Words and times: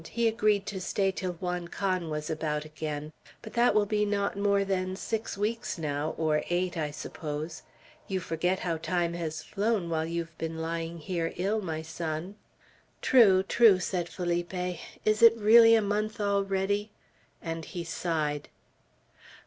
He 0.09 0.27
agreed 0.27 0.65
to 0.65 0.81
stay 0.81 1.11
till 1.11 1.33
Juan 1.33 1.67
Can 1.67 2.09
was 2.09 2.27
about 2.31 2.65
again; 2.65 3.13
but 3.43 3.53
that 3.53 3.75
will 3.75 3.85
be 3.85 4.03
not 4.03 4.35
more 4.35 4.65
than 4.65 4.95
six 4.95 5.37
weeks 5.37 5.77
now, 5.77 6.15
or 6.17 6.43
eight, 6.49 6.75
I 6.75 6.89
suppose. 6.89 7.61
You 8.07 8.19
forget 8.19 8.57
how 8.61 8.77
time 8.77 9.13
has 9.13 9.43
flown 9.43 9.91
while 9.91 10.07
you 10.07 10.23
have 10.23 10.35
been 10.39 10.57
lying 10.57 10.97
here 10.97 11.33
ill, 11.35 11.61
my 11.61 11.83
son." 11.83 12.33
"True, 13.03 13.43
true!" 13.43 13.77
said 13.77 14.09
Felipe. 14.09 14.79
"Is 15.05 15.21
it 15.21 15.37
really 15.37 15.75
a 15.75 15.83
month 15.83 16.19
already?" 16.19 16.89
and 17.39 17.63
he 17.63 17.83
sighed. 17.83 18.49